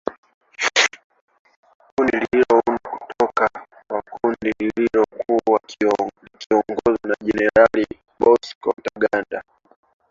[1.95, 3.47] Kundi liliundwa kutoka
[3.87, 5.59] kwa kundi lililokuwa
[6.33, 7.85] likiongozwa na Jenerali
[8.19, 9.43] Bosco Ntaganda.